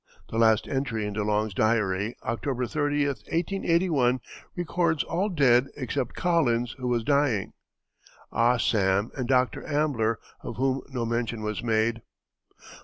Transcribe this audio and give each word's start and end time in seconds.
The 0.31 0.39
last 0.39 0.67
entry 0.67 1.05
in 1.05 1.13
De 1.13 1.23
Long's 1.23 1.53
diary, 1.53 2.15
October 2.23 2.65
30, 2.65 3.05
1881, 3.05 4.19
records 4.55 5.03
all 5.03 5.29
dead 5.29 5.67
except 5.77 6.15
Collins, 6.15 6.73
who 6.79 6.87
was 6.87 7.03
dying, 7.03 7.53
Ah 8.31 8.57
Sam 8.57 9.11
and 9.15 9.27
Dr. 9.27 9.63
Ambler, 9.63 10.17
of 10.41 10.55
whom 10.55 10.81
no 10.89 11.05
mention 11.05 11.43
was 11.43 11.61
made. 11.61 12.01